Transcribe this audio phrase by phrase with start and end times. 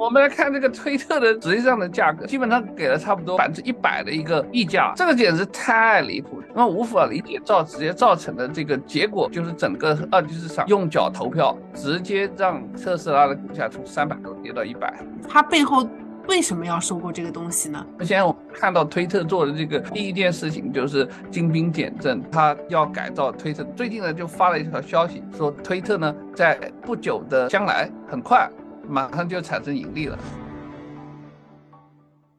[0.00, 14.90] 我们来看这个推特的实际上的价格，基本上给了差不多百分之一百的一个溢价，这个简直太离谱了，那无法理解造直接造成的这个结果就是整个二级市场用脚投票，直接让特斯拉的股价从三百多跌到一百。
[15.28, 15.86] 它背后
[16.26, 17.84] 为什么要收购这个东西呢？
[17.98, 23.62] 现在我们看到推特做的这个第一件事情就是精兵简政，他要改造推特。
[23.76, 28.48] 最近呢就发了一条消息说，推特呢在不久的将来很快。
[28.88, 30.18] 马上就产生盈利了。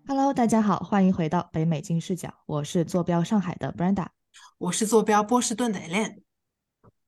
[0.07, 4.07] Hello，大家好，欢迎回到北美金视角，我是坐标上海的 Brenda，
[4.57, 6.21] 我是坐标波士顿的 Elaine。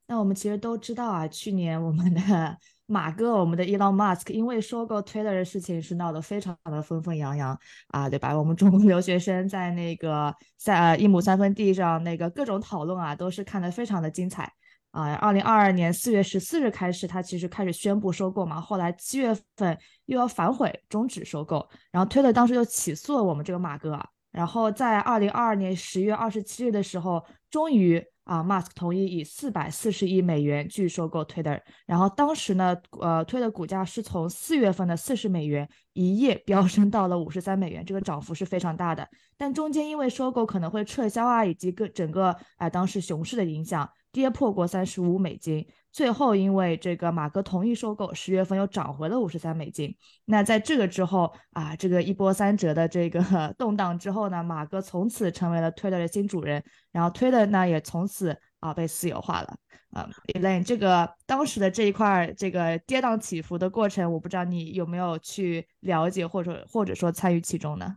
[0.08, 7.58] 那我们其实都知道啊，去年我们的马哥，我们的 Elon Musk，因为收购 Twitter 的事情是闹得非常的纷纷扬扬
[7.88, 8.38] 啊，对吧？
[8.38, 14.52] 我们中国留学生在那个在一亩三分地上那个各种讨论啊，都是看得非常的精彩。
[14.94, 19.76] 啊，二零二二年四月十四日开始，他其实开始宣布收购嘛，后来七月份
[20.06, 24.00] 又要反悔终止收购，然后推特当时就起诉了我们这个马哥，
[24.32, 43.90] 然后在二零二二年十月二十七日的时候，终于啊，Mask 同意以四百四十亿美元拒收购 Twitter，然后当时呢，呃，推的股价是从四月份的四十美元一夜飙升到了五十三美元，这个涨幅是非常大的，但中间因为收购可能会撤销啊，以及各整个啊当时熊市的影响。
[44.14, 49.94] 跌破过三十五美金，最后因为这个马哥同意收购，十月份又涨回了五十三美金。
[50.26, 53.22] 那在这个之后啊，这个一波三折的这个
[53.58, 59.56] 动荡之后呢，马哥从此成为了推特的新主人，然后推特呢也从此啊被私有化了。
[59.90, 67.96] 啊，Elaine，这个当时的这一块这个跌宕起伏的过程，我不知道你有没有去了解或者或者说参与其中呢？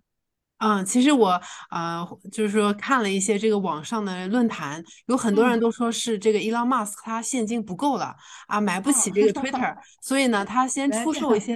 [0.58, 1.38] 嗯，其实我
[1.70, 8.14] 呃，就是说看了一些这个网上的论坛，有很多人都说是这个 Elon Musk 他现金不够了
[8.46, 11.54] 啊，买不起这个 Twitter，所以呢，他先出售一些，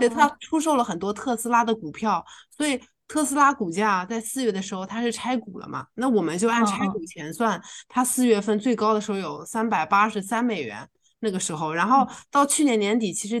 [0.00, 2.24] 对他出售了很多特斯拉的股票，
[2.56, 10.88] 所以特斯拉股价在四月的时候它是拆股了嘛，那我们就按拆股钱算，它四月份最高的时候有三百八十三美元
[11.20, 13.40] 那个时候，然后到去年年底其实。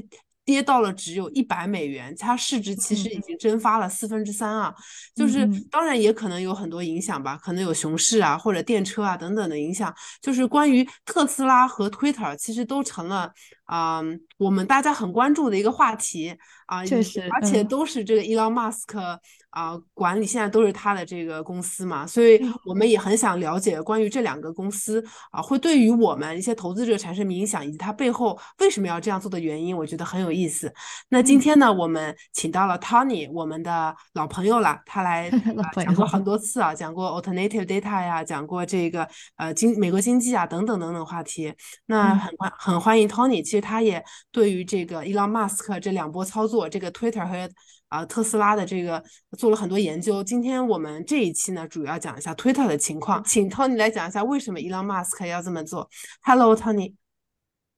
[0.50, 4.74] 跌到了只有一百美元，它市值其实已经蒸发了四分之三啊！
[5.14, 9.94] 就是当然也可能有很多影响吧，可能有熊市啊或者电车啊等等的影响。
[10.20, 13.32] 就是关于特斯拉和 Twitter，其实都成了
[13.70, 14.02] 啊
[14.36, 16.36] 我们大家很关注的一个话题
[16.66, 19.18] 啊，确实，而且都是这个 Elon Musk。
[19.50, 30.72] 啊，管理现在都是他的这个公司嘛，所以我们也很想了解关于这两个公司啊，会对于我们一些投资者产生影响，以及它背后为什么要这样做的原因，我觉得很有意思。
[31.08, 35.28] 那今天呢，我们请到了 Tony，我们的老朋友了，他来
[35.84, 41.52] 讲过很多次啊，讲过 Alternative Data 呀，讲过这个呃经美国经济啊等等等等话题。
[41.86, 47.48] 那很欢很欢迎 Tony，其实他也对于这个 Elon Musk 这两波操作，这个 Twitter 和
[47.88, 49.02] 啊，特斯拉的这个
[49.36, 50.22] 做了很多研究。
[50.22, 55.88] 今天我们这一期呢，主要讲一下 Twitter 的情况，请 Tony 来讲一下为什么 Elon Musk 要这么做。
[56.22, 56.94] Hello，Tony。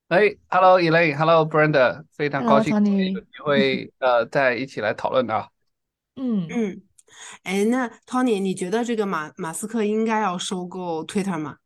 [0.08, 5.48] 哎，Hello，Elaine，Hello，Brenda，非常高兴有机会呃，再一起来讨论啊。
[6.20, 6.82] 嗯嗯，
[7.44, 11.56] 哎，那 Tony，你觉得这个马马斯克应该要收购 Twitter 吗？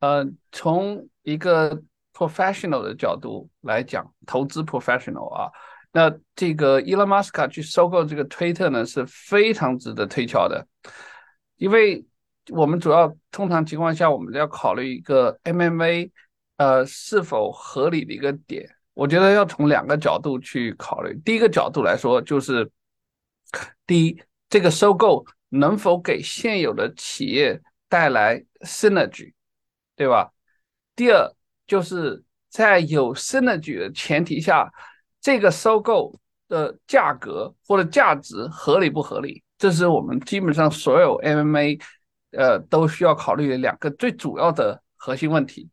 [0.00, 1.80] 呃，从一个
[2.28, 5.50] professional 的角度来讲，投资 professional 啊。
[5.92, 10.66] 那这个伊隆马斯克去收购这个推特呢，是非常值得推敲的，
[11.56, 12.04] 因为
[12.48, 16.10] 我们主要通常情况下，我们要考虑一个 MMA，
[16.56, 18.68] 呃，是否合理的一个点。
[18.94, 21.14] 我觉得要从两个角度去考虑。
[21.24, 22.70] 第一个角度来说，就是
[23.86, 29.32] 第一，这个收购能否给现有的企业带来 synergy，
[29.94, 30.32] 对吧？
[30.96, 31.30] 第二，
[31.72, 34.70] 就是在有 synergy 的前提下。
[35.24, 36.12] 这个收购
[36.48, 39.40] 的价格或者价值合理不合理？
[39.56, 41.80] 这是我们基本上所有 MMA，
[42.32, 45.70] 呃，都需要考虑的两个最主要的核心问题。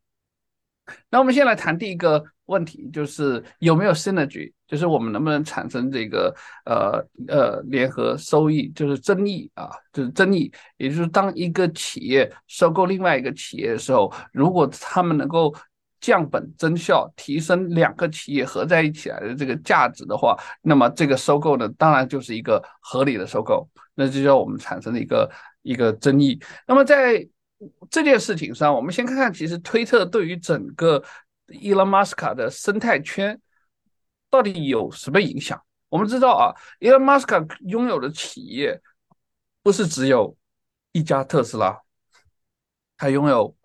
[1.10, 6.32] 那我们先来谈第一个问题，就是有没有 synergy，就是我们能不能产生这个
[6.66, 15.52] 呃呃联合收益，就是争议啊，就是争议，也就是当一个企业收购另外一个企业的时候，如果他们能够。
[16.00, 25.30] 降本增效，提升两个企业合在一起来的这个价值的话，那么这个收购呢，当然就是一个合理的收购，那就叫我们产生的一个
[25.62, 26.42] 一个争议。
[26.66, 27.28] 那么在
[27.90, 31.04] 这件事情上，我们先看看，其实推特对于整个
[31.48, 33.40] 伊隆马斯卡的生态圈
[34.30, 35.62] 到底有什么影响？
[35.90, 38.80] 我们知道啊，伊隆马斯卡拥有的企业
[39.62, 40.38] 不是只有
[40.94, 41.78] 一家特斯拉，
[42.96, 43.59] 他拥有。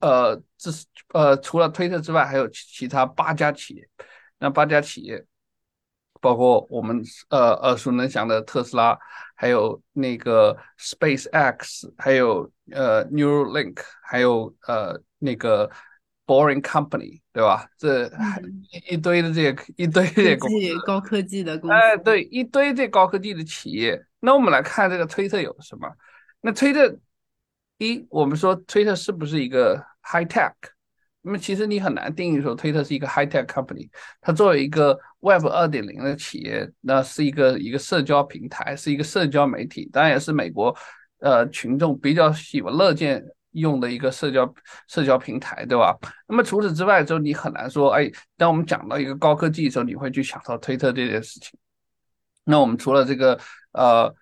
[0.00, 3.88] 呃，这是呃，除了推特之外，还有其他八家企业。
[4.38, 5.24] 那八家企业
[6.20, 8.98] 包括我们呃耳熟能详的特斯拉，
[9.34, 15.70] 还有那个 Space X，还有呃 Neuralink，还有呃那个
[16.26, 17.68] Boring Company，对吧？
[17.76, 18.10] 这
[18.88, 24.04] 一堆的这些一堆这些公司，高科技的公司，哎，对，一堆这高科技的企业。
[24.20, 25.88] 那我们来看这个推特有什么？
[26.40, 26.98] 那推特
[27.78, 30.52] 一，我们说推特是不是一个 high tech？
[31.22, 33.88] 那么其实你很难定义说推特是一个 high tech company。
[34.20, 40.74] 它作为一个 Web 二点零的企业，那是一个一个社交平台，是一个社交媒体，当然也是美国
[41.20, 43.22] 呃群众比较喜闻乐见
[43.52, 44.54] 用的一个社交
[44.88, 45.96] 社交平台，对吧？
[46.28, 51.58] 那么除此之外，就你很难说，哎，当我们讲到一个高科技的时候，你会去想到推特这件事情。
[52.44, 53.38] 那我们除了这个
[53.72, 54.14] 呃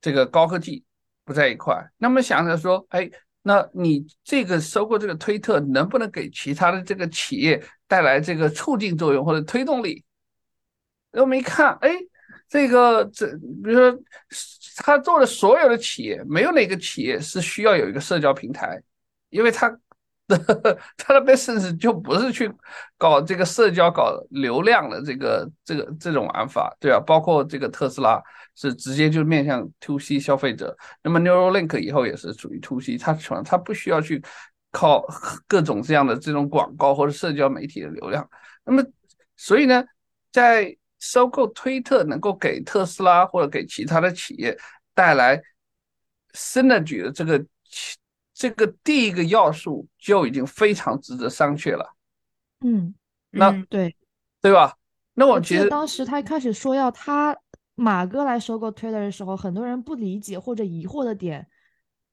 [0.00, 0.84] 这个高科技
[1.24, 3.10] 不在一块，那么想着说，哎。
[3.46, 10.02] 那你这个收购这个推特能不能给其他的这个企业带来这个促进作用或者推动力？
[11.12, 11.90] 我们一看，哎，
[12.48, 14.00] 这个这比如说
[14.78, 18.80] 他做的所有的企业，没有哪个企业是需要有一个社交平台，
[19.28, 19.78] 因为他
[20.96, 22.50] 他的 business 就不是去
[22.96, 27.00] 搞这个社交、搞流量的这个这个这种玩法，对吧？
[27.00, 28.22] 包括这个特斯拉。
[28.56, 34.22] 是直接就面向 to C 消费者，那么 Neuralink 以后也是属于 to C，它可能它不需要去
[34.70, 35.04] 靠
[35.48, 38.30] 各种这样的这种广告或者社交媒体的流量，
[38.64, 38.80] 那么
[39.36, 39.84] 所以呢，
[40.30, 44.56] 在收购推特能够给特斯拉或者给其他的企业
[44.94, 45.42] 带来
[46.34, 47.44] synergy 的这个
[48.34, 51.94] 这个第一个要素就已经非常值得商榷了。
[52.60, 52.94] 嗯，
[53.30, 53.96] 那对
[54.42, 54.74] 对吧？
[55.14, 57.34] 那我觉得当时他一开始说要他。
[57.76, 61.44] 马哥来收购 Twitter 的时候，很多人不理解或者疑惑的点，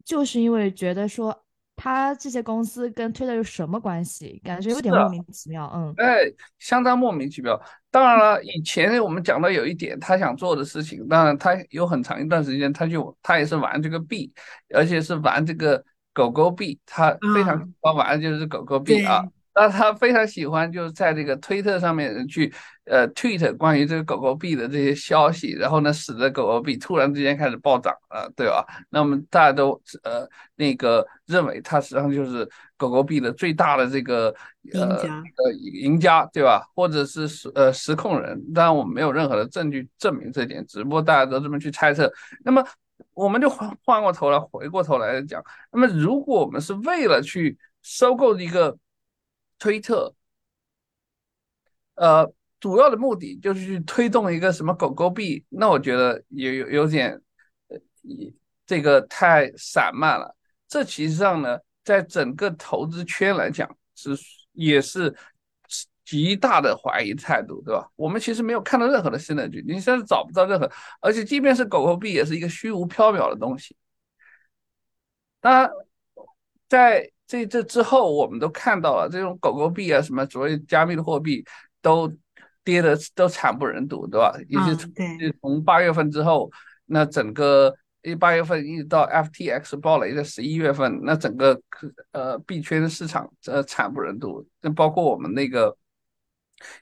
[0.03, 1.45] 就是因为觉得说
[1.75, 5.71] 他这些公司跟 Twitter 有什么关系，感觉有点莫名其妙。
[5.75, 6.23] 嗯，哎，
[6.57, 7.61] 相当莫名其妙。
[7.91, 14.33] 当然了，以前我们讲到有一点他想做的事情，当然他有很长一段时间他就他也是玩这个币，
[14.73, 19.23] 而且是玩这个狗狗币，他非常喜欢玩的就是狗狗币啊。
[19.53, 22.51] 那他非常喜欢，就是在这个推特上面去
[22.85, 28.65] 呃 tweet 关于这个狗狗币的这些消息，然后呢，使得狗狗币突然之间开始暴涨了，对吧？
[28.89, 29.71] 那么大家都
[30.03, 30.25] 呃
[30.55, 34.33] 那个认为它实际上就是狗狗币的最大的这个
[34.73, 36.65] 呃呃赢家，对吧？
[36.73, 42.09] 或者是实呃实控人，当然我们没有任何的证据证明这点，只不过大家都这么去猜测。
[42.45, 42.65] 那么
[43.13, 48.77] 我们就换换过头来，回过头来讲，那么如果我们是为了去收购一个
[49.59, 50.13] 推特，
[51.95, 57.21] 呃，主要的目的就是去推动一个什么狗狗币，那我觉得也有有点，
[57.67, 57.77] 呃，
[58.65, 60.35] 这个太散漫了。
[60.67, 64.11] 这其实上呢，在整个投资圈来讲，是
[64.53, 65.15] 也是
[66.11, 67.89] 极大的怀疑态度，对吧？
[67.95, 70.69] 我们其实没有看到任何的新的剧，你现在找不到任何，
[70.99, 73.73] 而且即便是狗狗币，也是一个虚无缥缈的东西。
[75.39, 75.71] 当然，
[76.67, 81.45] 在这这之后，我们都看到了这种狗狗币啊，什么所谓加密的货币
[81.81, 82.11] 都
[82.65, 84.37] 跌的都惨不忍睹，对吧？
[84.49, 84.91] 也是从
[85.39, 86.51] 从八月份之后，
[86.87, 91.57] 那整个一八月份一直到 FTX 爆雷的十一月份，那整个
[92.11, 95.73] 呃币圈的市场呃惨不忍睹，那包括我们那个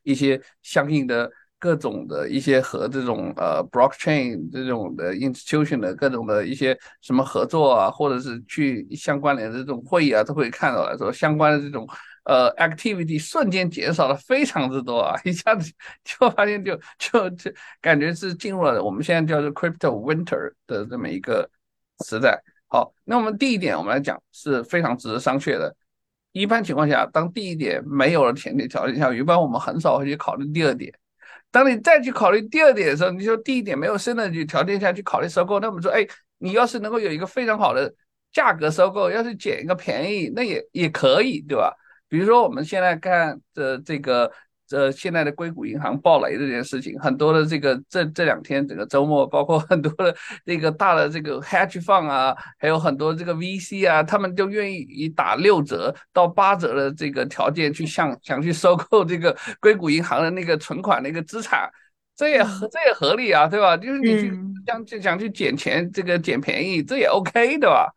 [0.04, 1.32] 一些相应的。
[1.62, 11.86] 各种的一些和这种呃 blockchain 这种的 institution 的各种的一些什么合作啊，或者是去相关联的这种会议啊，都会看到来说相关的这种
[12.24, 15.70] 呃 activity 瞬间减少了非常之多啊， 一下子
[16.06, 21.50] 就发现就就就感觉是进入了我们现在叫做 crypto winter 的这么一个
[22.06, 22.42] 时代。
[22.68, 25.76] 好，那我们第一点我们来讲是非常值得商榷的。
[26.32, 30.94] 一般情况下，当第一点没有了前提条件下，一般我们很少会去考虑第二点。
[31.52, 36.08] 当你再去考虑第二点的时候，你说第一点没有升的条件下去考虑收购，那我们说，哎，
[36.38, 37.94] 你要是能够有一个非常好的
[38.32, 41.74] 价格收购，要是捡一个便宜，那也也可以，对吧？
[42.08, 44.32] 比如说我们现在看的这个。
[44.70, 61.68] 这现在的硅谷银行暴雷这件事情，很多的这个这这两天整个周末，包括很多的这个大的这个 hedge fund 啊，还有很多这个 VC 啊，他们就愿意以打六折到八折的这个条件去想想去收购这个硅谷银行的那个存款的一个资产，
[62.16, 63.76] 这也合这也合理啊，对吧？
[63.76, 64.32] 就是你去
[64.68, 67.92] 想就想去捡钱，这个捡便宜，这也 OK 对吧？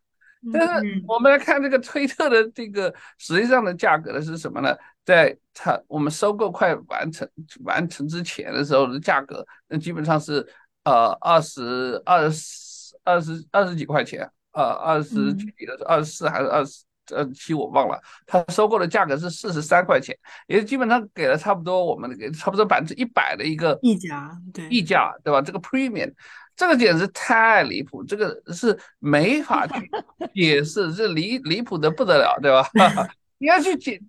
[0.52, 4.74] 但是我们来看这个推特的这个实际上的价格的是什么呢？
[5.04, 7.28] 在它我们收购快完成
[7.64, 10.46] 完成之前的时候的价格，那基本上是
[10.84, 25.42] 呃二十二十二十二十几块钱，呃二十几的二十四还是二十呃七我忘了，它收购的价格是四十三块钱，也基本上给了差不多我们给差不多百分之一百的一个溢价，对溢价，对吧？
[25.42, 26.12] 这个 premium，
[26.56, 29.90] 这个简直太离谱，这个是没法去
[30.34, 32.68] 解释，这离离谱的不得了，对吧？
[33.38, 34.00] 你要去解。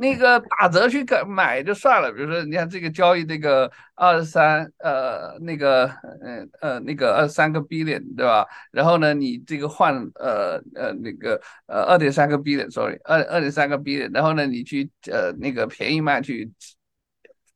[0.00, 5.86] 那个打折去买买就算了，比如说你看这个交易这个二十三呃那个
[6.22, 8.46] 呃呃那个二十三个 billion 对吧？
[8.70, 16.48] 然后呢你这个换呃呃那个呃二点三个 billion，sorry 二二点三个 billion，然后呢你去呃那个便宜卖去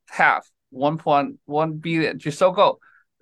[0.09, 2.81] half one point one billion 去收购，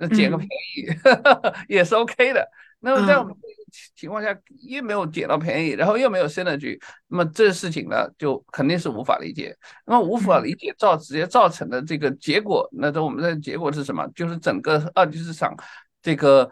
[0.09, 0.87] 捡个便宜
[1.69, 2.49] 也是 OK 的。
[2.83, 3.55] 那么在我们这个
[3.95, 4.35] 情况下，
[4.67, 9.55] 又没有捡到便宜，然后又没有 synergy，那么这事情呢，就肯定是无法理解。
[9.85, 14.09] 那么无法理解造直接造成的这个结果，那这我们的结果是什么？
[14.15, 15.55] 就是整个二级市场
[16.01, 16.51] 这个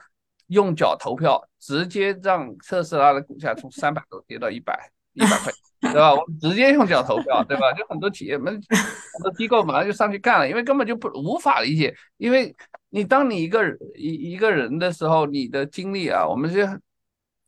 [0.49, 6.15] 用脚投票，直接让特斯拉的股价从三百多跌到一百一百块，对吧？
[6.15, 7.73] 我们直接用脚投票，对吧？
[7.73, 8.55] 就很多企业们、
[9.15, 12.55] 很多机构马上就上去干了，因为根本就不无法理解，因为。
[12.91, 13.63] 你当你一个
[13.95, 16.67] 一一个人的时候，你的精力啊，我们是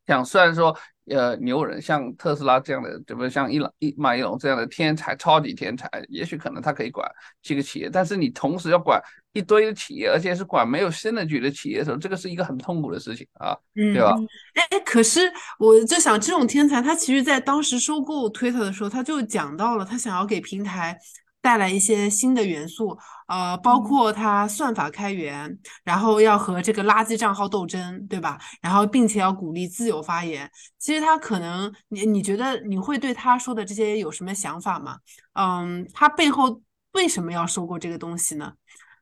[0.06, 0.76] 想，虽然说，
[1.10, 3.28] 呃，牛人像特斯拉这样的，对不对？
[3.28, 7.06] 像伊朗伊马伊龙这样的天才，超级天才，也许可能他可以管
[7.42, 9.02] 几个企业，但是你同时要管
[9.32, 14.16] 一堆的企业，而且是管没有新的局的企业的时候，这个是一个很痛苦的事情啊，对吧？
[14.54, 15.20] 哎，可是
[15.58, 20.96] 我就想，这种天才，他其实在当时收购 Twitter 的时候，他就讲到了，他想要给平台。
[21.40, 28.38] 带来一些新的元素，呃，包括它算法开源，然后要和这个垃圾账号斗争，对吧？
[28.60, 30.50] 然后并且要鼓励自由发言。
[30.78, 34.98] 其实他可能，你你觉得你会对他说的这些有什么想法吗？
[35.34, 36.60] 嗯，他背后
[36.92, 38.52] 为什么要收购这个东西呢？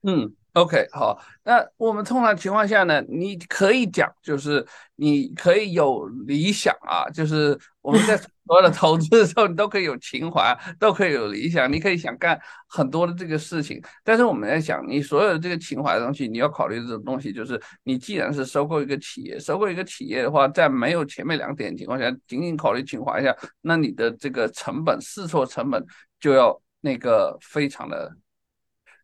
[0.02, 0.34] 嗯。
[0.54, 4.66] OK，好，那我们通常情况下呢，你可以讲，就是
[4.96, 13.80] 你可以有理想啊，就是我们在 所有的投资的时候，你都可以有情怀，都可以有理想，你可以想干很多的这个事情。
[14.02, 25.84] 但是我们在想，你所有的这个情怀的东西，你要考虑这种东西，就是你既然是收购一个企业，收购一个企业的话，在没有前面两点情况下，仅仅考虑情怀下，那你的这个成本试错成本
[26.18, 28.16] 就要那个非常的，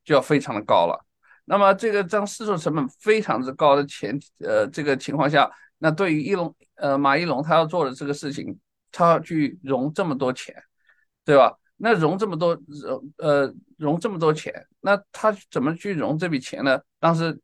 [0.05, 1.05] 就要非常的高了。
[1.45, 8.59] 那么这个当试错成本非常之高的前，呃，这个情况下，那对于一龙，呃，马一龙他要做的这个事情，
[8.95, 10.55] 他要去融这么多钱，
[11.25, 11.59] 对吧？
[11.77, 16.81] 那融这么多，融呃融这么多钱，那他怎么去融这笔钱呢？
[17.01, 17.39] 当时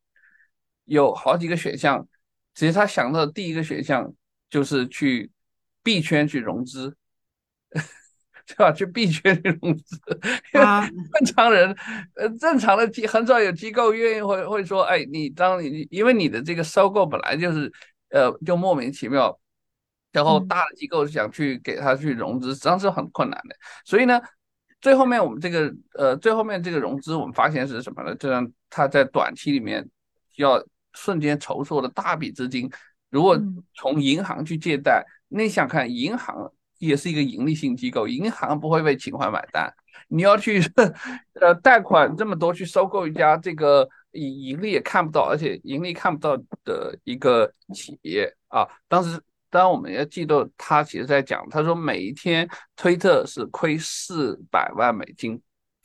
[0.84, 2.06] 有好几个选项，
[2.54, 4.14] 其实他想到的第一个选项
[4.48, 5.30] 就是去
[5.82, 6.96] 币圈去融资。
[8.46, 8.72] 对吧？
[8.72, 9.96] 去币圈去融资，
[10.52, 10.66] 因为
[11.12, 11.72] 正常人，
[12.16, 17.72] 呃，正常的机很少有机构愿意会会说，哎，你当你因为你的这个收购本来就是，
[18.08, 19.38] 呃，就莫名其妙，
[20.12, 23.56] 然后大的机构想去给他去融资，实际上是很困难的。
[23.84, 24.20] 所以呢，
[24.80, 28.14] 最后面我们这个，呃，最后面这个融资，我们发现是什么呢？
[28.16, 29.88] 这样他在短期里面
[30.36, 30.62] 要
[30.92, 32.70] 瞬间筹措的大笔资金，
[33.10, 33.38] 如果
[33.74, 36.52] 从银行去借贷，你想看银行。
[36.80, 39.70] 也是一个盈利性机构，银行不会为情怀买单。
[40.08, 40.62] 你要去
[41.38, 48.66] 呃贷款这么多去收购一家这个盈盈利也看不到，而且盈利看不到的一个企业啊。
[48.88, 55.40] 当时当然我们要记得，他其实在讲，他说每一天推特是亏四百万美金。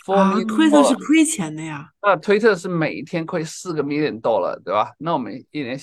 [0.07, 1.89] 啊，推特是亏钱的呀。
[2.01, 4.93] 那推特是每一天亏四个 million 多了，对吧？
[5.00, 5.77] 那我们一年。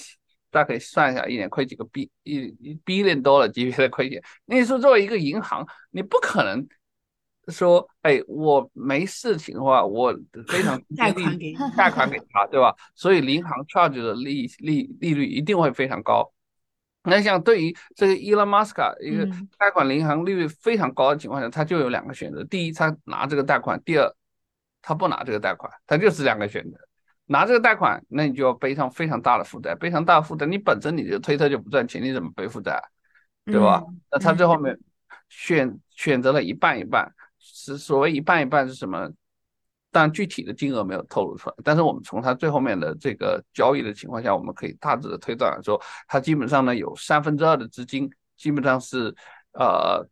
[0.53, 4.23] 大家可以算一下，一年亏几个 B 一一 billion 多了级别的亏钱。
[4.45, 6.69] 那你说作为一个银行，你不可能
[7.49, 10.15] 说，哎，我没事情的话，我
[10.49, 12.75] 非常 贷款给贷款给他，对吧？
[12.95, 16.31] 所以银行 charge 的利利利率一定会非常高。
[17.05, 19.27] 那像对于这个 Elon Musk 一个
[19.59, 24.15] 贷款银行利率非常高的情况下，他就有两个选择：第一，他拿这个贷款；第二，
[24.81, 25.73] 他不拿这个贷款。
[25.87, 26.79] 他就是两个选择。
[27.27, 32.83] 拿这个贷款，那你就要背上非常大的负债，背上大的负债，你本身你的推特就不赚钱，你怎么背负债，
[33.47, 33.83] 对吧？
[34.11, 34.79] 那他最后面
[35.29, 39.11] 选选择了一半一半，是所谓一半一半是什么？
[39.93, 41.57] 但具体的金额没有透露出来。
[41.63, 49.15] 但是我们从他最后面的这个交易的情况下，我们可以大致的推断说，他基本上呢有三分之二的资金，基本上是
[49.53, 50.05] 呃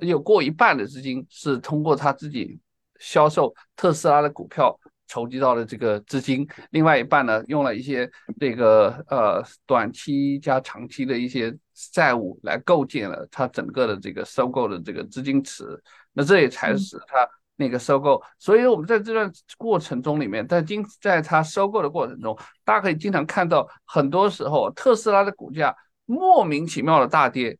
[0.00, 2.60] 有过一半的资金是通过他自己
[2.98, 4.78] 销售特斯拉的股票。
[5.08, 8.10] 筹集到的这个资金，另外一半呢，用了一些
[8.40, 11.54] 这个呃短期加长期的一些
[11.92, 15.78] 债务来构建了它整个的这个收购的这个资金池。
[16.14, 17.28] 那这也才使它
[17.62, 18.20] 那个收购。
[18.38, 27.56] 所以我们在这段过程中里面，在经在它收购的过程中，大家可以经常看到，很多时候特斯拉的股价莫名其妙的大跌。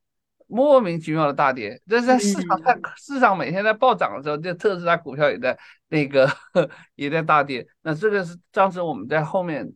[0.48, 1.80] 莫名其妙的大跌。
[1.88, 6.30] 但是在市场在市场每天在暴涨的时候，这特斯拉股票也在那个
[6.94, 7.66] 也在大跌。
[7.80, 9.72] 那这个是当时我们在后面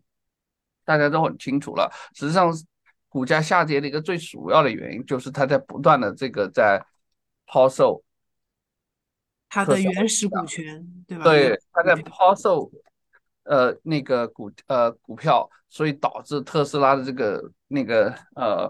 [0.84, 1.90] 大家都很清楚了。
[2.14, 2.52] 实际上，
[3.08, 6.84] 股价下跌的一个最主要的原因就是它在不断的这个在
[7.46, 8.02] 抛售
[9.48, 11.24] 它的原始股权，对吧？
[11.24, 12.70] 对，它在抛售。
[13.48, 18.68] 呃，那个股呃股票，所以导致特斯拉的这个那个呃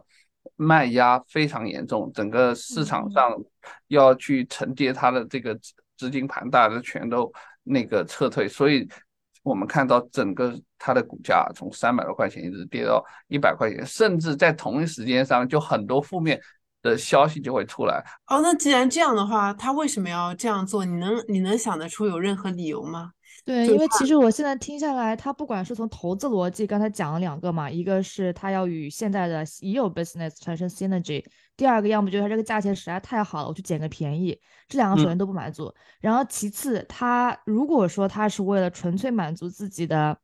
[0.56, 3.34] 卖压非常严重，整个市场上
[3.88, 8.86] 要去承接它的这个资资金盘，大家全都那个撤退，所以
[9.42, 16.38] 我们看到整个它的股价从三百多块钱一直跌到一百块钱，甚至在同一时间上就很多负面
[16.86, 18.02] 的消息就会出来。
[18.28, 20.84] 哦，那既然这样的话，他为什么要这样做？
[20.84, 23.10] 你能你能想得出有任何理由吗？
[23.44, 31.24] 对，因为其实我现在听下来，他不管是从投资逻辑，刚才讲了两个嘛，一个是他要与现在的已有 business 产生 synergy，
[31.56, 35.72] 第二个要么就是他这个价钱实在太好了，我去捡个便宜，这两个首先都不满足。
[36.00, 40.16] 然后其次，他如果说他是为了纯粹满足自己的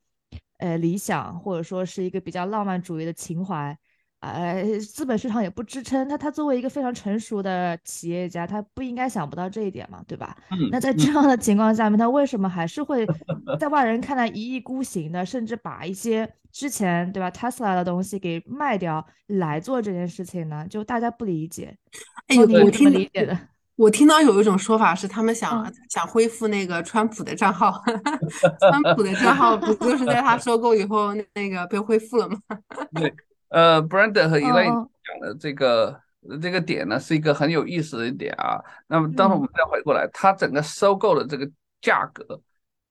[0.58, 3.76] 呃理想，或者说是一个比较浪漫主义的情怀。
[4.22, 6.16] 呃，资本市场也不支撑他。
[6.16, 10.36] 他作为一个非常成熟的企业家，他不应该想不到这一点嘛，对吧？
[10.52, 10.68] 嗯。
[10.70, 13.04] 那在这样的情况下面，他为什么还是会
[13.58, 20.64] 在外人看来一意孤行的，甚至把一些之前对吧 Tesla 的东西给卖掉来做这件事情呢？
[20.70, 21.76] 就大家不理解。
[22.28, 23.36] 哎，我听理解的，
[23.74, 27.82] 我听到有一种说法是，他们想想恢复那个川普的账号。
[28.70, 32.38] 川普的账号不就是在他 收购以后那个被恢复了吗？
[32.94, 33.12] 对。
[33.52, 36.00] 呃，Brandon 和 Elaine 讲的这个
[36.40, 38.58] 这个点呢，是一个很有意思的点啊。
[38.86, 41.46] 那么，当时我们再回过来，它整个收购的这个
[41.82, 42.40] 价格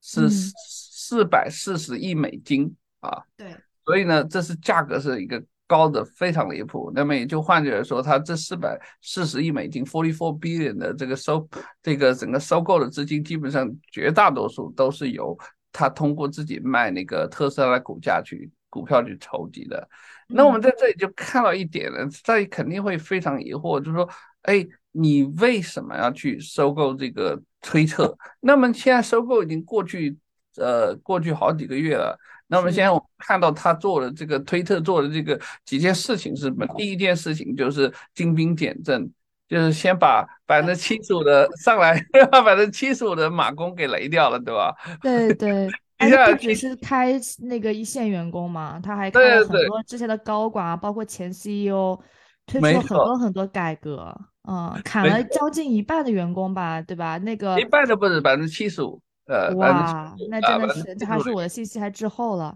[0.01, 3.23] 是四百四十亿美金啊。
[3.35, 3.55] 对。
[3.83, 6.91] 所以呢，这是价格是一个高的非常离谱。
[6.93, 11.49] 那么也就换句来说，它这四百四十亿美金 （forty four billion） 的这个收
[11.81, 15.35] 这个整个收购的资金，基本上绝大多数都是由
[15.71, 19.89] 他通过自己卖那个特斯拉的股价去股票去筹集的。
[20.33, 24.09] 那我们在这里就看到一点了，大家肯定会非常疑惑，就是说，
[24.43, 28.17] 哎，你为什么要去收购这个推特？
[28.39, 30.17] 那么现在收购已经过去，
[30.57, 32.17] 呃，过去好几个月了。
[32.47, 36.65] 那么现在我们看到他做的这个推特做的这个几件事情是什么？
[36.75, 39.09] 第一件事情就是精兵简政，
[39.47, 44.75] 就是先把 百分之七十五的上来， 把百分之七十五的马工给雷掉了，对吧？
[45.01, 45.69] 对对。
[46.09, 51.99] 他不只是开那个一线员工嘛，他还开了很多之前的高管啊，包括前 CEO，
[52.45, 54.15] 推出了很多很多改革，
[54.47, 57.17] 嗯，砍了将近一半的员工吧，对吧？
[57.17, 62.55] 那个一半都不止，百分之七十五，呃，哇，那真的是，这还是我的信息还滞后了，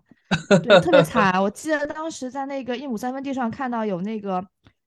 [0.63, 1.33] 对，特别惨。
[1.41, 4.43] 我记得当时在那个一亩三分地上看到有那个，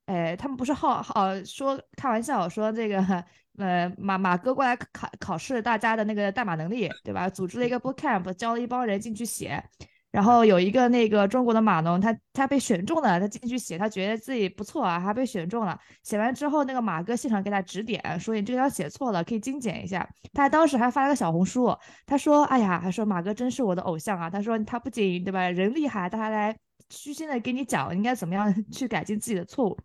[0.06, 3.24] 哎，他们不是好好说开玩笑说这个。
[3.58, 7.28] 呃，马马哥过来考考试，大家的那个代码能力，对吧？
[7.28, 9.62] 组织了一个 boot camp，教了一帮人进去写，
[10.10, 15.78] 然后有一个那个中国的码农，他他被选中了，他进去写，他觉得自己不错啊，还被选中了。
[16.02, 20.08] 写完之后，那个马哥现场给他指点，说你这条写错了，可以精简一下。
[20.32, 24.30] 他当时还发了个小红书，他说，哎呀，他说马哥真是我的偶像啊。
[24.30, 26.56] 他说他不仅对吧人厉害，他还来
[26.90, 29.76] 虚心的给你讲应该怎么样 去改进自己的错误。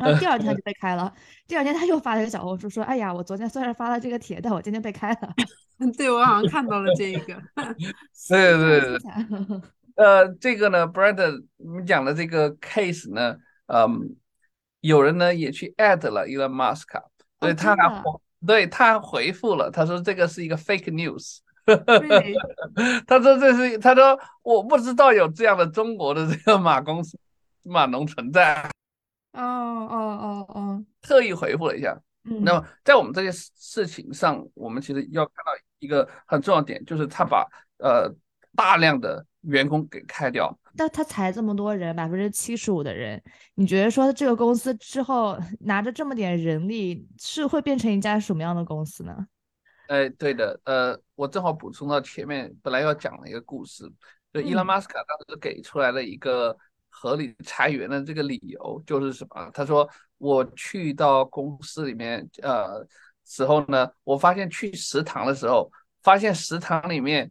[0.00, 1.12] 然后第二天就被开了，
[1.46, 5.34] 第二天他又发了一个小红书说：“哎呀，我昨天虽然发了这个帖，但我今天被开了。
[5.96, 7.34] ”对，我好像看到了这个。
[8.28, 8.98] 对对对。
[9.96, 13.36] 呃，这个呢，Brandon，你讲的这个 case 呢，
[13.66, 14.16] 嗯，
[14.80, 16.86] 有人呢也去 add 了 Elon Musk，
[17.38, 17.76] 对他
[18.46, 21.40] 对他回复了，他说这个是一个 fake news。
[23.06, 27.18] 他说这是，他说我不知道有这样的中国的这个马公司
[27.62, 28.70] 马农存在。
[29.32, 31.98] 哦哦哦哦，特意回复了一下。
[32.22, 38.12] 那么在我们这件事情上，我们其实要看到一个很重要点，就是他把呃
[38.54, 40.54] 大量的员工给开掉。
[40.76, 43.20] 但他裁这么多人，百分之七十五的人，
[43.54, 49.26] 你觉得说这个公司之后 拿着这么点人力，是会变成一家什么样的公司呢？
[49.88, 53.90] 哎，对的，呃，我正好补充到前面本来要讲的一个故事，
[54.32, 56.56] 就伊拉马斯卡当时给出来了一个。
[56.90, 59.50] 合理裁员的这个理由就是什么？
[59.54, 62.86] 他说我去到公司里面，呃，
[63.24, 65.70] 时候呢，我发现去食堂的时候，
[66.02, 67.30] 发现食堂里面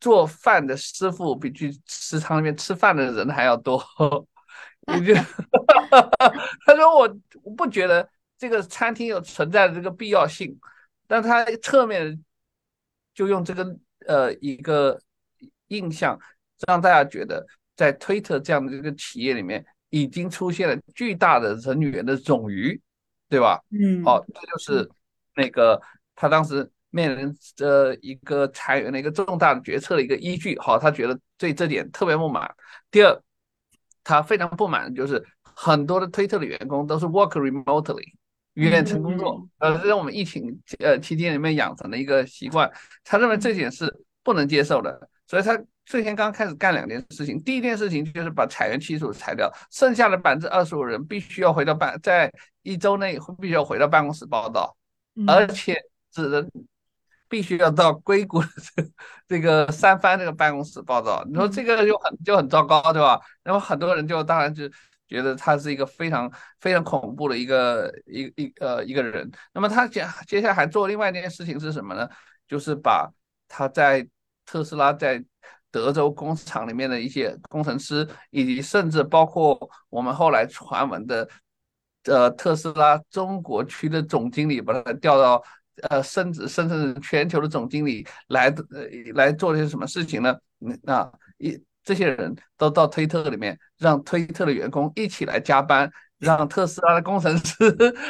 [0.00, 3.84] 做饭的师傅比去食堂里面吃饭的人还要多。
[4.86, 5.14] 你就
[6.64, 10.58] 他说我我不觉得这个餐厅有存在的这个必要性，
[11.06, 12.24] 但他侧面
[13.12, 13.76] 就用这个
[14.06, 14.98] 呃一个
[15.68, 16.18] 印象
[16.66, 17.46] 让大家觉得。
[17.76, 22.80] 在推特这样的一个企业里面，已经出现了巨大的人员的冗余
[23.28, 23.60] 对吧？
[23.70, 24.88] 嗯，好，这就是
[25.36, 25.80] 那个
[26.14, 30.58] 他当时面临着一个裁员的一个重大的决策的一个依据。
[30.58, 32.48] 好，他觉得对这点特别不满。
[32.90, 33.22] 第二，
[34.02, 38.14] 他非常不满的就是很多的推特的员工都是 work remotely。
[38.54, 42.70] 远程工作，呃，这是我们疫情呃期间里面养成的一个习惯。
[43.02, 47.42] 他认为这点是不能接受的，所以他最先刚开始干两件事情。
[47.42, 54.76] 第一件事情就是把裁员期数裁掉，剩下的百分之二十五人必须要回到办，在一周内必须要回到办公室报道，
[55.26, 56.50] 而且只能
[57.28, 58.84] 必须要到硅谷这
[59.28, 61.24] 这个三番这个办公室报道。
[61.28, 63.20] 你说这个就很就很糟糕，对吧？
[63.42, 64.68] 然后很多人就当然就。
[65.06, 69.30] 觉得他是一个非常非常恐怖的一个一一呃一个人。
[69.52, 72.08] 那么他接接下来还做另外一件事情是什么呢？
[72.48, 73.08] 就是把
[73.46, 74.04] 他在
[74.46, 75.22] 特斯拉在
[75.74, 79.58] 德州工厂里面的一些工程师，以及甚至包括
[79.90, 81.28] 我们后来传闻的
[82.04, 85.42] 呃特斯拉中国区的总经理，把他调到
[85.88, 90.36] 呃升职升成全球的总经理来呃来做些什么事情呢？
[90.84, 91.60] 那一。
[91.86, 95.86] 这些人都到推特里面，让推特的员工一起来加班，
[96.18, 97.54] 让特斯拉的工程师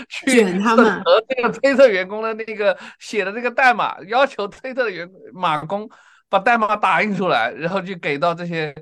[0.08, 5.90] 去他们和这个推特员工的那个写的这个代码，要求推特的员马工
[6.34, 8.74] 把代码打印出来，然后就给到这些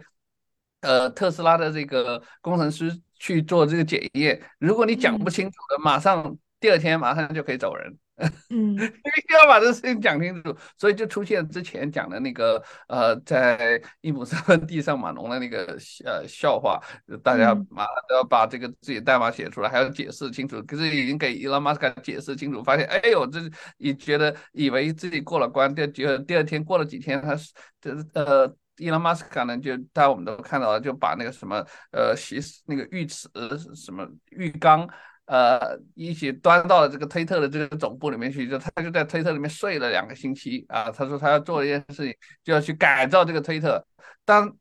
[0.80, 4.42] 呃特斯拉的这个工程师去做这个检验。
[4.58, 7.94] 如果你讲不清楚的，马上第二天马上就可以走人。
[8.50, 16.80] 嗯，要把这个事情讲清楚，所以就出现之前讲的那个呃，在伊姆三分地上码农的那个呃笑话，
[17.22, 20.62] 大家马上都要把这个自己代码写出来，还要解释清楚。
[20.62, 23.40] 可是已经给伊隆马斯克解释清楚，发现哎呦，这
[23.78, 33.28] 你觉得以为自己过了关，第二第二天过了几天，他是这呃伊隆马斯克呢，就大家我们都看到了，就把那个什么呃洗那个浴池
[33.74, 34.88] 什么浴缸。
[35.32, 40.90] 呃，一起端到了这个推特的这个总部里面去，就他就在推特里面睡了两个星期啊。
[40.90, 42.14] 他说他要做一件事情，
[42.44, 43.82] 就要去改造这个推特。
[44.26, 44.54] 当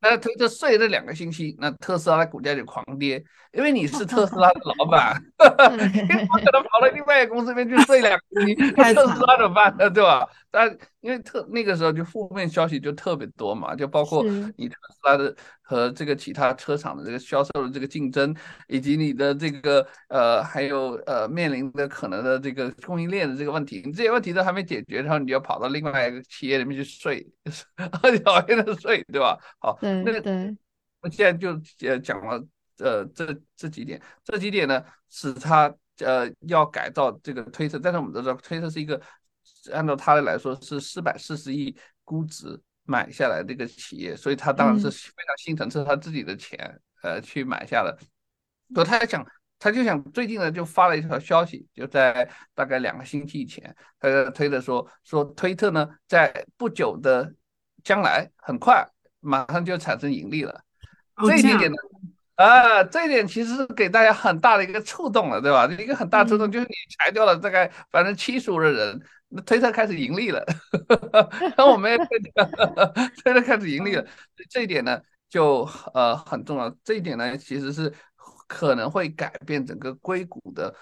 [0.00, 5.22] 那推特睡了两个星期，那特斯拉的股价就狂跌，因为你是特斯拉的老板，
[5.76, 9.90] 你不可能跑到另外一个公司里面去睡两个星期， 特斯拉怎么办呢？
[9.90, 10.26] 对吧？
[10.50, 14.22] 但因为特那个时候就负面消息就特别多嘛，就包括
[14.56, 18.34] 你特斯拉的和这个其他车厂的这个销售的这个竞争，
[18.68, 27.26] 以及你的这个呃还有呃面临的可能的这个供应链的这个问题，你这些问题都还没解决，然后你要跑到另外一个企业里面去睡，
[28.22, 29.38] 讨厌的睡，对吧？
[29.58, 30.56] 好，那对，
[31.00, 31.58] 我现在就
[31.88, 32.46] 呃讲了
[32.78, 39.00] 呃这这几点，这几点呢使他呃要改造这个推特，但是我们都知道推特是一个。
[39.72, 47.96] 按照他的来说是四百四十亿估值买下来这个企业，所以他当然是非常心疼，是他自己的钱呃去买下的。
[48.74, 49.26] 所以他想，
[49.58, 57.32] 他就想最近呢就发了一条消息，就在大概两个星期以前，他推的说说推特呢在不久的
[57.84, 58.86] 将来很快
[59.20, 60.64] 马上就产生盈利了。
[61.26, 61.76] 这一点呢。
[62.40, 65.66] 啊，这一点其实是给大家很大的一个触动了，对吧？
[65.78, 68.98] 一个很大触动就是你裁掉了大概百分之七十五的人，
[69.28, 70.42] 那推特开始盈利了，
[71.58, 71.98] 那我们也
[73.22, 74.06] 推特开始盈利了，
[74.48, 74.98] 这一点呢
[75.28, 76.74] 就呃很重要。
[76.82, 77.92] 这一点呢其实是
[78.46, 80.74] 可能会改变整个硅谷的。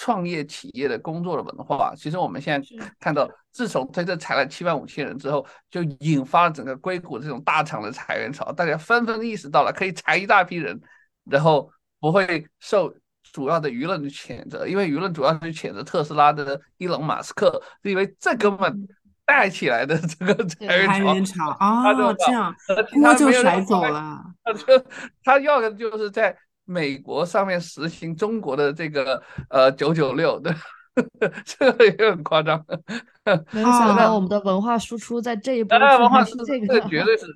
[0.00, 2.68] 创业企业的工作的文化，其实我们现在
[3.00, 10.80] 看到，自从推特裁了七万五千人之后，就引发了整个硅谷这种大厂的裁员潮，大家纷纷意识到了可以裁一大批人，
[11.24, 12.94] 然后不会受
[13.32, 18.88] 主要的舆论的谴责，因为舆论主要是谴责特斯拉的伊隆马斯克，因为这根本
[19.26, 22.54] 带起来的这个裁员潮啊，这样
[23.02, 24.86] 他就甩走了，他就
[25.24, 26.38] 他要的就是在。
[26.68, 30.54] 美国上面实行中国的这个呃九九六的，
[31.46, 32.62] 这个也很夸张。
[33.52, 37.26] 没想到我们的文化输出在这一步，文化输出这个，绝对是，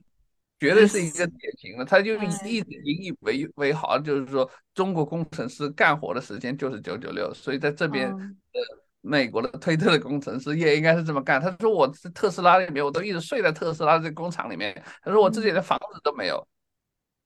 [0.60, 1.84] 绝对是一个 典型的。
[1.84, 8.60] 他就一直引以为为豪，就是说中国工程师干活的时间就是九九六，所以在这边，呃，
[9.00, 11.40] 美国的推特的工程师也应该是这么干。
[11.40, 14.82] 他说我特斯拉里面，我都一直睡在特斯拉这工厂里面。
[15.02, 16.46] 他说我自己的房子都没有。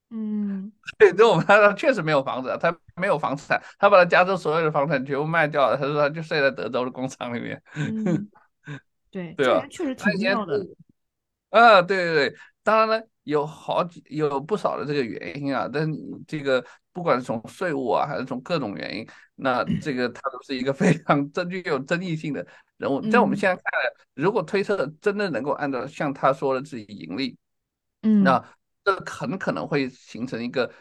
[0.09, 5.75] 嗯， 对，这我们他确实没有房子，他没有房产，他把他加州所有的房产全部卖掉了。
[5.75, 7.61] 他说他就睡在德州的工厂里面。
[7.75, 8.29] 嗯，
[9.11, 9.67] 对，对吧？
[9.69, 10.65] 确实挺妙的。
[11.49, 15.85] 啊，对对对，当然呢，有好几有不少的这个原因啊，但
[16.25, 22.45] 这个不管是从税务啊，还是从各种原因，那这个他都是一个非常真具有争议性的
[22.77, 23.01] 人物。
[23.09, 27.37] 在我们现在看来，如果推测真的能够按照像他说的自己盈利，
[28.03, 28.41] 嗯，那。
[28.87, 30.71] 这很可能会形成一个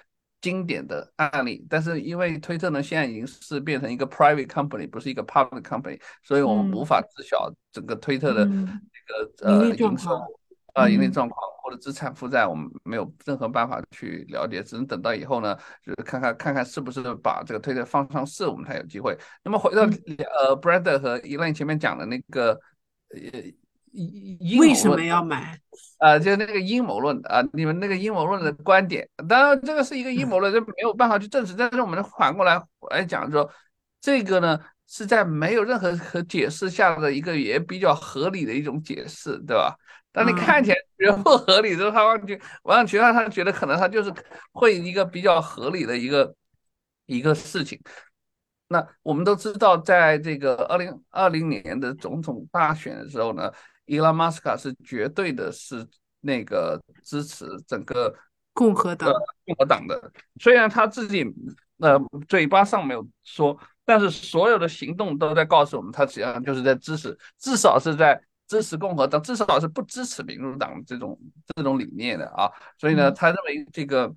[0.40, 10.11] 经典的案例，但是因为推特呢现在已经是变成一个 private company，不是一个 public company，所以我们无法知晓整个推特的这个呃营收
[10.75, 19.19] 啊盈利状况或者资产负债，我们没有任何办法去了解，只能等到以后呢，就是看看看看是不是把这个推特放上市，我们才有机会。
[19.42, 22.53] 那么回到呃 Brad 和 Elaine 前面讲的那个
[23.11, 23.42] 呃。
[24.59, 25.59] 为什么要买？
[25.98, 31.54] 啊，就那个阴谋论啊，你们那个阴谋论的观点，当然这个是一个阴谋论，这没有办法去证实。
[31.56, 33.50] 但是我们反过来来讲说，
[34.00, 39.74] 这个呢是在没有任何可解释下的一个也比较合理的一种解释，对吧？
[40.12, 44.12] 当你看起来觉得不合理的时候，他完全完全让他觉得可能他就是
[44.52, 46.35] 会一个比较合理的一个
[47.06, 47.80] 一个事情。
[48.68, 53.50] 那我们都知道，在这个二零二零年的总统大选的时候呢。
[53.87, 55.87] 伊拉马斯卡是绝对的，是
[56.20, 58.14] 那个支持整个
[58.53, 59.12] 共和党
[59.44, 60.12] 共和党的。
[60.40, 61.25] 虽然他自己
[61.79, 71.18] 呃嘴巴上没有说，但是所有的行动都在告诉我们，他实际上就是在支持，至少是在支持共和党，至少是不支持民主党这种
[71.55, 72.51] 这种理念的啊。
[72.79, 74.14] 所以呢，他认为这个，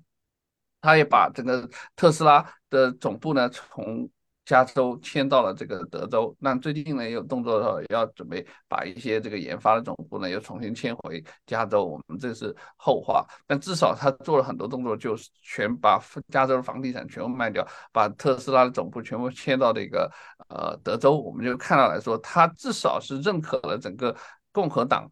[0.80, 4.10] 他也把整个特斯拉的总部呢从。
[4.50, 11.84] 加州迁到了这个德州，那最近呢也有动作，要准备把一些这个研发的总部呢又重新迁回加州。
[11.84, 20.10] 我们这是后话，但至少他做了很多动作，就是全把加州的房地产全部卖掉，把特斯拉的总部全部迁到这个
[20.48, 21.16] 呃德州。
[21.16, 24.12] 我们就看到来说，他至少是认可了整个
[24.50, 25.08] 共和党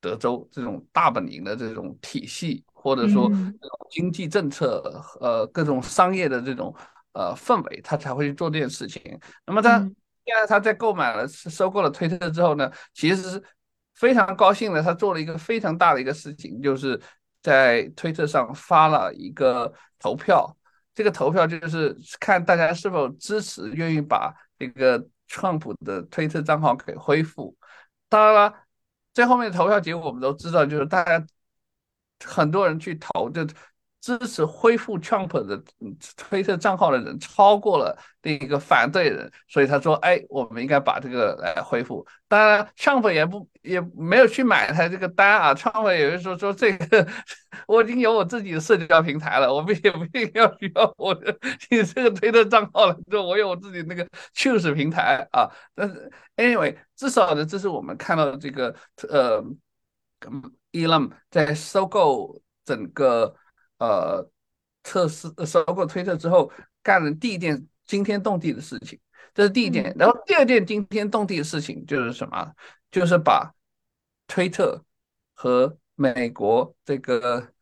[0.00, 3.28] 德州这种大本营的这种体系，或者说
[3.90, 6.72] 经济政策呃各种商业的这种。
[7.18, 9.02] 呃，氛围他才会去做这件事情。
[9.44, 9.80] 那么他
[10.24, 13.42] 现在他在购买了、收购了推特之后呢，其实是
[13.96, 14.80] 非常高兴的。
[14.80, 17.00] 他做了一个非常大的一个事情，就是
[17.42, 20.56] 在推特上发了一个投票。
[20.94, 27.56] 这个投票就是看大家是否支持，愿意把这个川普的推特账号给恢复。
[28.08, 28.54] 当然了，
[29.12, 31.26] 最后面的投票结果我们都知道，就是大家
[32.24, 33.44] 很多人去投就。
[34.00, 35.60] 支持恢复 Trump 的
[36.16, 45.52] 推特账号的人超过了那个反对人，所以他说：“哎，我们应该把这个来恢复。”当然，Trump 也不也没有去买他这个单啊。
[45.52, 47.06] Trump 也是说说这个
[47.66, 51.36] 我已经有我自己的社交平台了，我们也不一定要需要我的
[51.68, 55.50] 你这个推特账号了，就我有我自己那个 Choose 平台啊。
[55.74, 58.74] 但是 Anyway，至少呢，这是我们看到这个
[59.08, 59.42] 呃
[60.72, 63.34] ，Elon 在收购整个。
[63.78, 64.30] 呃，
[64.84, 66.50] 测试收购推特之后
[66.82, 68.98] 干了第一件惊天动地的事情，
[69.34, 69.94] 这是第一件。
[69.98, 72.52] 然后第二件惊天动地的事情就是什么？
[72.90, 73.52] 就是把
[74.26, 74.82] 推特
[75.34, 77.52] 和美国这个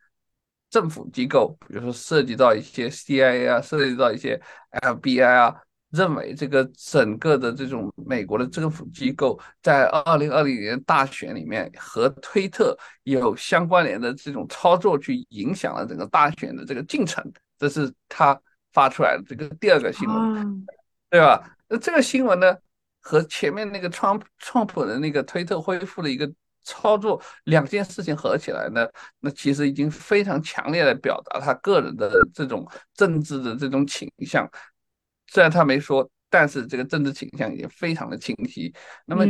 [0.70, 5.62] 政府机构，比如说涉及到一些 CIA 啊，涉及到一些 FBI 啊。
[5.90, 17.24] 认为这个整个的这种美国的政府机构在二零二零年大选里面和推特有相关联的这种操作，去影响了整个大选的这个进程，
[17.58, 18.38] 这是他
[18.72, 20.66] 发出来的这个第二个新闻，
[21.08, 21.56] 对吧？
[21.68, 22.56] 那这个新闻呢，
[23.00, 26.30] 和前面那个创创普的那个推特恢复的一个
[26.62, 28.86] 操作两件事情合起来呢，
[29.20, 34.50] 那其实已经非常强烈的表达他个人的这种政治的这种倾向。
[35.26, 38.72] 虽然他没说，但是这个政治倾向也非常的清晰。
[39.04, 39.24] 那么，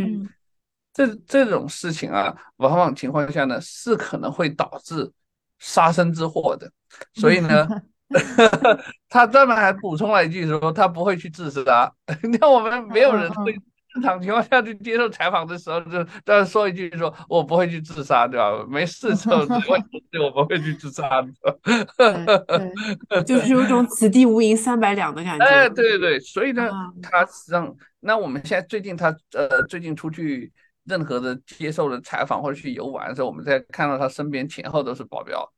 [0.93, 5.11] 这这种事情啊，往往情况下呢，是可能会导致
[5.59, 6.71] 杀身之祸的。
[7.15, 7.69] 所以呢，
[9.09, 11.93] 他专门还补充了一句说，他不会去自杀。
[12.23, 13.55] 你看，我们没有人会。
[13.97, 18.67] 正常情况下去接受采访的时候，就这样说一句：说我不会去自杀，对吧？
[18.69, 21.33] 没事的时候，我不会去自杀的。
[23.25, 25.45] 就是有种此地无银三百两的感觉。
[25.47, 26.71] 哎，对对对，所以呢，
[27.03, 30.53] 他实际上，那我们现在最近他呃，最近出去
[30.85, 35.51] 任何的接受的采访或者去游玩的时候，我们在看到他身边前后都是保镖。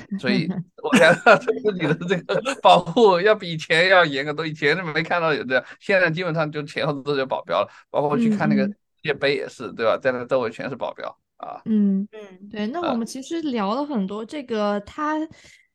[0.18, 0.48] 所以，
[0.82, 4.46] 我觉得自己的这个保护要比以前要严格多。
[4.46, 7.68] 以前就没看到有这样，现在基本上就前后都有保镖了。
[7.90, 9.98] 包括去看那个世界杯也是，对吧？
[10.00, 11.60] 在那周围全是保镖啊。
[11.64, 12.66] 嗯嗯，对。
[12.66, 15.16] 那我们其实聊了很多这个他。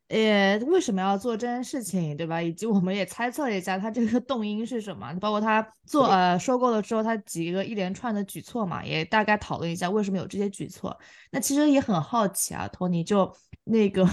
[0.09, 2.39] 呃，为什么要做这件事情，对吧？
[2.39, 5.11] 以及我们也猜测了一下，他这个动因是什么？
[5.19, 10.95] 包括他做呃收购了之后，他几个一连串的举措嘛，也大概讨论一下为什么有这些举措。
[11.31, 13.33] 那其实也很好奇啊，托尼，就
[13.63, 14.05] 那个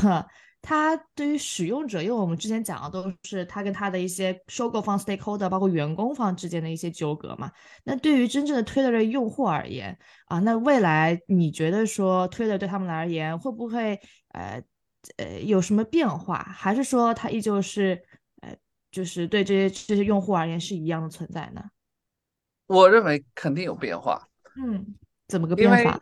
[0.63, 7.51] 他对于使用者，因为我们之前讲的都是他跟他的一些收购方 stakeholder，包括员工方之间的一些纠葛嘛。
[7.85, 14.63] 那对于真正的 Twitter 的用户而言啊，那未来你觉得说 Twitter 对他们而言会不会呃？
[15.17, 17.99] 呃有什么变化，还是说它依旧是
[18.43, 18.55] 呃
[18.91, 21.65] 就是对这些这些用户而言是一样的存在呢？
[22.67, 24.29] 我认为肯定有变化。
[24.63, 24.95] 嗯，
[25.27, 25.99] 怎么个变法？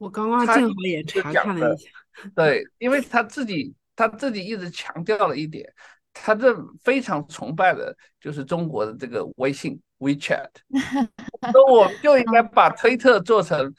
[0.00, 1.90] 我刚刚正好也查看了一下。
[2.34, 5.70] 对，因为他自己他自己一直强调了一点，
[6.14, 10.48] 他这非常崇拜的就是中国的这个微信 WeChat，
[11.42, 13.74] 那我们就应该把推特做成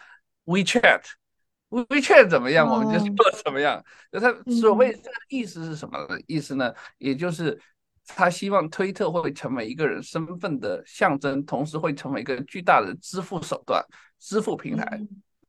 [0.46, 3.84] WeChat，WeChat 怎么样，我们就做怎么样。
[4.12, 6.72] 那他所谓这个意思是什么意思呢？
[7.00, 7.60] 也就是
[8.06, 13.84] 他希望推特会成为一个人身份的象征，同时会成为一个巨大的支付手段、
[14.20, 15.00] 支付平台。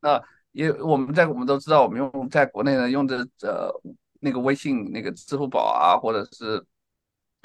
[0.00, 3.72] 那也我们在我们都知道，我们用在国内呢，用的呃
[4.20, 6.64] 那个微信那个支付宝啊，或者是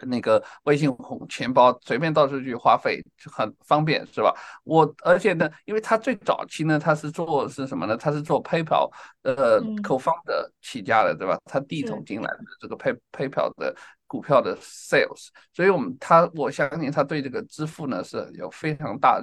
[0.05, 4.31] 那个微信红钱包，随便到处去花费就很方便，是吧？
[4.63, 7.97] 我而且呢，因为它最早期呢，它是做是什么呢？
[7.97, 8.91] 它是做 PayPal
[9.23, 11.39] 呃 co-founder 起家的，对吧？
[11.45, 19.19] 他弟投进来的这个 Pay PayPal 的股票的 sales，所以我们他我相信他对这个支付呢是有非常大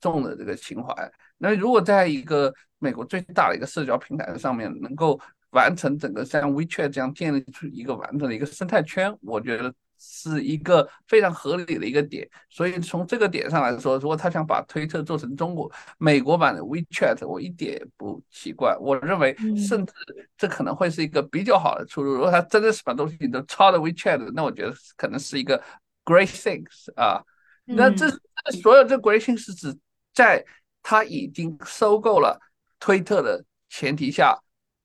[0.00, 0.92] 重的这个情怀。
[1.38, 5.20] 那如果在一个美国最大的一个社交平台上面，能够
[5.50, 12.28] 完成整个像 WeChat 这样建立出一个完整的一个生态圈，我觉得是一个非常合理的一个点。
[12.50, 18.76] 所以从这个点上来说，如果他想把推特做成中国美国版的 WeChat，我一点也不奇怪。
[18.78, 19.92] 我认为，甚至
[20.36, 22.12] 这可能会是一个比较好的出路。
[22.12, 25.62] 如果他真的是把东西都抄的 WeChat，那我觉得可能是一个
[26.04, 27.22] great things 啊。
[27.64, 28.08] 那这
[28.62, 29.74] 所有这 great things 是指
[30.12, 30.44] 在
[30.88, 32.40] 他已经收购了。
[32.78, 34.38] 推特的前提下，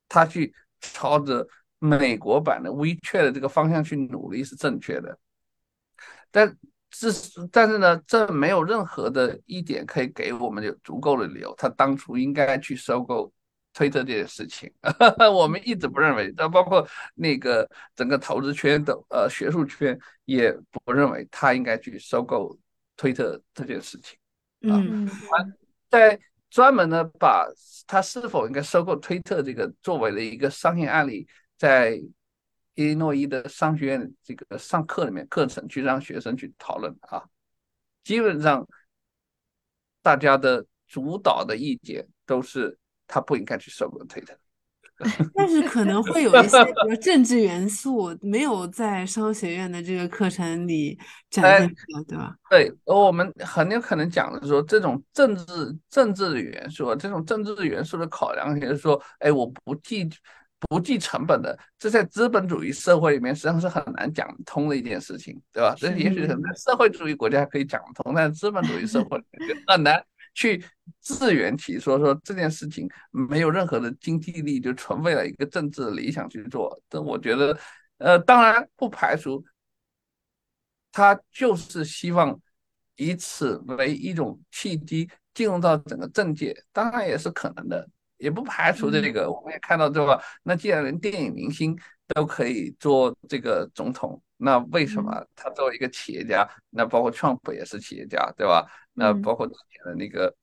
[0.07, 1.45] 他去朝着
[1.77, 5.19] 美国版的 WeChat 的这个方向去努力是正确的，
[6.31, 6.57] 但
[6.89, 7.11] 是
[7.51, 13.31] 但是呢，这没有任何的一点可以给我们有足够的理由，他当初应该去收购
[13.73, 14.71] 推特这件事情，
[15.31, 22.57] 我们一直不认为，那包括那个整个投资圈的呃学术圈也不认为他应该去收购
[22.95, 24.17] 推特这件事情，
[24.61, 25.07] 嗯，
[25.91, 26.19] 在。
[26.53, 27.47] 专门呢，把
[27.87, 31.25] 他是否应该收购推特这个作为了一个商业案例，
[31.57, 31.95] 在
[32.73, 37.23] 伊利诺伊的商学院这个上课里面课程去让学生去讨论啊，
[38.03, 38.67] 基本上
[40.01, 42.77] 大家的主导的意见都是
[43.07, 44.37] 他不应该去收购推特。
[45.33, 50.97] 但是可能会有一些比如政治元素没有在商学院的这个课程里
[51.29, 52.35] 展现出来，对吧？
[52.49, 55.45] 对，我们很有可能讲的说，这种政治
[55.89, 60.09] 政治的元素，这种政治元素的考量，也就是说，哎，我不计
[60.69, 65.73] 不计成本的，这在资本主义社会里面实际上是很难讲通的一件事情，对吧？
[65.77, 70.03] 这也许在社会主义国家可以讲通，但资本主义社会里面很难。
[70.33, 70.63] 去
[70.99, 76.81] 自圆其说，说这件事情没有任何的经济力，就纯为了一个政治的理想去做。
[76.89, 77.57] 这我觉得，
[77.97, 79.43] 呃，当然不排除
[80.91, 82.39] 他就是希望
[82.95, 89.31] 以此为一种契机进入到整个政界，当然也是可能的，也不排除这个。
[89.31, 90.21] 我们也看到对吧？
[90.43, 91.77] 那既然连电影明星
[92.13, 98.65] 都可以做这个总统，那为什么他作为一个企业家，那包括 Trump 也是企业家，对吧？
[98.93, 100.33] 那包括之前的那个，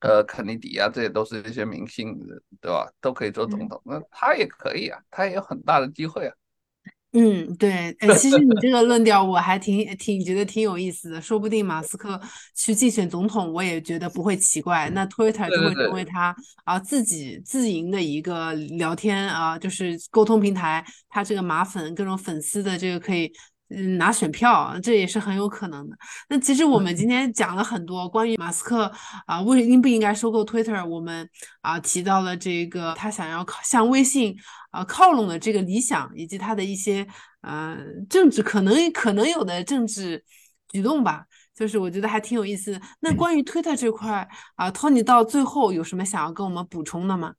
[0.00, 2.18] 呃，肯尼迪啊，这些都是一些明星，
[2.60, 2.90] 对吧？
[3.00, 6.34] 都可以做总统，那他也可以啊，他也有很大的机会啊。
[7.12, 12.20] 嗯，对，哎，其实你这个论调我还挺挺觉得挺有意思的，说不定马斯克
[12.54, 14.88] 去竞选总统，我也觉得不会奇怪。
[14.90, 23.32] 那 Twitter 就会成为他啊自己自营的一个聊天啊，就是沟通平台，他这个马粉各种粉丝的这个可以。
[23.72, 25.96] 嗯，拿选票，这也是很有可能的。
[26.28, 28.90] 那其实我们今天讲了很多关于马斯克
[29.26, 34.34] 啊，为应不应该收购 Twitter，我们啊提到了这个他想要靠向微信
[34.70, 37.06] 啊靠拢的这个理想，以及他的一些
[37.42, 37.78] 呃
[38.08, 40.24] 政治可能可能有的政治
[40.68, 42.80] 举动吧，就是我觉得还挺有意思的。
[43.00, 47.34] 那关于 Twitter 这块啊，Tony 到最后有什么想要跟我们补充的吗？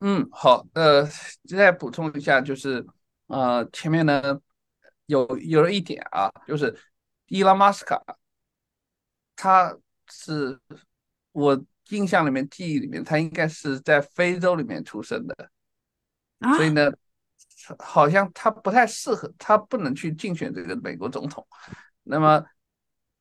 [0.00, 1.08] 嗯，好，呃，
[1.48, 2.86] 再补充一下，就是
[3.26, 4.40] 呃前面呢。
[5.06, 6.74] 有有了一点啊，就是
[7.26, 8.00] 伊拉马斯卡，
[9.36, 9.76] 他
[10.08, 10.58] 是
[11.32, 15.50] 我印象里面、记忆里面，他应该是在非洲里面出生的，
[16.56, 16.90] 所以呢，
[17.78, 21.46] 好像他不太适合，他不能去竞选这个美国总统。
[22.02, 22.44] 那么，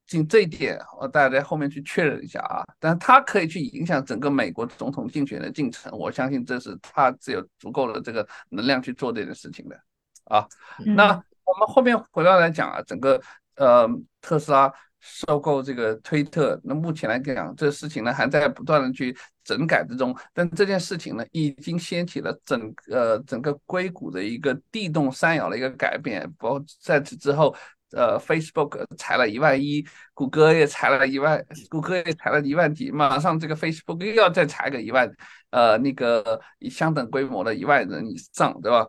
[0.08, 2.64] 仅这一点，我大家在后面去确认一下啊。
[2.80, 9.80] 但他可以去影响整个美国总统竞选的进程，我相信这是他只有足够的这个能量去做这件事情的
[10.26, 10.48] 啊。
[10.96, 11.24] 那。
[11.44, 13.22] 我们后面回来来讲啊，整个
[13.56, 13.86] 呃
[14.22, 16.60] 特斯拉收购这个推特。
[16.64, 20.16] 那目前来讲，这事情呢还在不断的去整改之中。
[20.34, 26.32] 但这件事情呢，已经掀起了整个整个硅谷的一个地动山摇的一个改变。
[26.38, 27.54] 包括在此之后，
[27.92, 35.12] 呃，Facebook 裁了一万一，谷歌也裁了一万，谷歌也裁了一万几，马上这个 Facebook 又要再裁个一万，
[35.50, 36.40] 呃，那个
[36.70, 38.88] 相等规模的一万人以上，对吧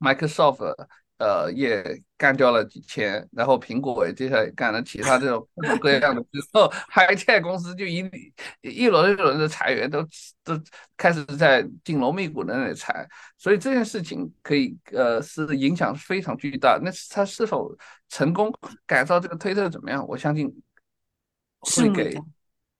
[0.00, 0.74] ？Microsoft。
[1.18, 1.82] 呃，也
[2.18, 8.08] 干掉了几千，然后苹果也接下来干了其他这种各种各样的 之后，High Tech 公司就一
[8.60, 10.02] 一轮一轮的裁员，都
[10.44, 10.60] 都
[10.96, 13.08] 开始在紧锣密鼓的那里裁，
[13.38, 16.78] 所以这件事情可以呃是影响非常巨大。
[16.82, 17.74] 那他是否
[18.10, 18.52] 成功
[18.86, 20.06] 改造这个推特怎么样？
[20.06, 20.54] 我相信
[21.60, 22.12] 会给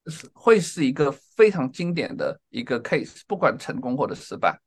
[0.09, 4.61] 是会是一个非常经典的一个 case，不管成功或者失败。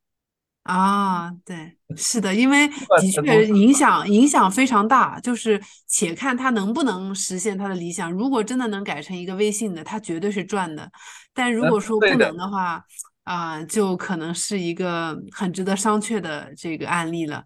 [0.64, 8.12] 啊，对，是的，因为的确影响影响非常大，就是且看他能不能实现他的理想。
[8.12, 10.91] 如果真的能改成一个微信的，他绝对是赚的。
[11.34, 12.84] 但如果说不能的话，
[13.24, 17.43] 啊，就可能是一个很值得商榷的这个案例了。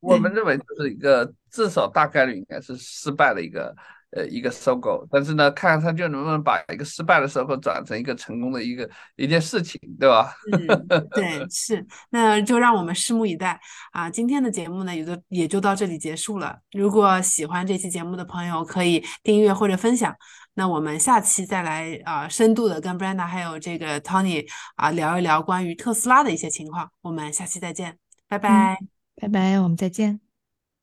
[0.00, 3.74] 我们认为就是一个至少大概率应该是失败的一个。
[4.10, 10.34] 呃，一个收购，但是呢，看看他就能不能把一个失败的收购转成一个成功的一个一件事情，对吧？
[10.50, 13.60] 嗯，对，是，那就让我们拭目以待
[13.92, 14.08] 啊！
[14.08, 16.58] 今天的节目呢，也就也就到这里结束了。
[16.72, 20.14] 如果喜欢这期节目的朋友，可以订阅或者分享。
[20.54, 24.44] 那我们下期再来啊，深度的跟 Brenda 还有这个 Tony
[24.76, 26.90] 啊聊一聊关于特斯拉的一些情况。
[27.02, 28.78] 我们下期再见，拜拜，
[29.14, 30.18] 拜拜，我们再见。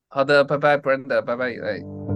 [0.08, 2.15] 好的，拜拜，Brenda，拜拜，哎。